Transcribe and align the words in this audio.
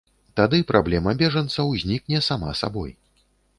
Тады 0.39 0.61
праблема 0.71 1.13
бежанцаў 1.19 1.71
знікне 1.83 2.25
сама 2.31 2.57
сабой. 2.65 2.99